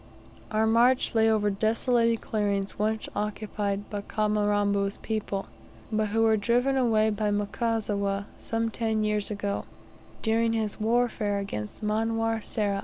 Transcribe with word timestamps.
Our 0.49 0.65
march 0.65 1.13
lay 1.13 1.29
over 1.29 1.51
desolated 1.51 2.21
clearings 2.21 2.79
once 2.79 3.07
occupied 3.15 3.87
by 3.91 4.01
Ka 4.01 4.27
mirambo's 4.27 4.97
people, 4.97 5.45
but 5.91 6.07
who 6.07 6.23
were 6.23 6.37
driven 6.37 6.75
away 6.75 7.11
by 7.11 7.29
Mkasiwa 7.29 8.25
some 8.39 8.71
ten 8.71 9.03
years 9.03 9.29
ago, 9.29 9.65
during 10.23 10.53
his 10.53 10.79
warfare 10.79 11.37
against 11.37 11.83
Manwa 11.83 12.43
Sera. 12.43 12.79